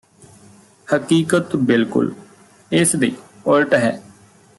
ਹਕੀਕਤ 0.87 1.55
ਬਿਲਕੁਲ 1.55 2.13
ਇਸ 2.71 2.95
ਦੇ 2.95 3.11
ਉਲਟ 3.45 3.73
ਹੈ 3.73 4.01